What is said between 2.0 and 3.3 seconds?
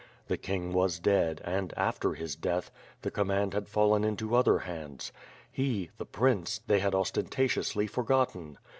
his death, the